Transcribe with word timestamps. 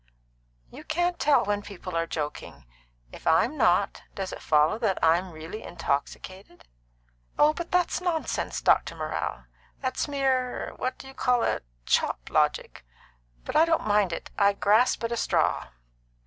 "You 0.71 0.83
can't 0.83 1.19
tell 1.19 1.45
when 1.45 1.61
people 1.61 1.95
are 1.95 2.07
joking. 2.07 2.65
If 3.11 3.27
I'm 3.27 3.55
not, 3.55 4.01
does 4.15 4.31
it 4.33 4.41
follow 4.41 4.79
that 4.79 4.97
I'm 5.03 5.29
really 5.31 5.61
intoxicated?" 5.61 6.67
"Oh, 7.37 7.53
but 7.53 7.69
that's 7.71 8.01
nonsense, 8.01 8.61
Dr. 8.63 8.95
Morrell. 8.95 9.43
That's 9.79 10.07
mere 10.07 10.73
what 10.77 10.97
do 10.97 11.07
you 11.07 11.13
call 11.13 11.43
it? 11.43 11.63
chop 11.85 12.31
logic. 12.31 12.83
But 13.45 13.55
I 13.55 13.63
don't 13.63 13.85
mind 13.85 14.11
it. 14.11 14.31
I 14.39 14.53
grasp 14.53 15.03
at 15.03 15.11
a 15.11 15.17
straw." 15.17 15.67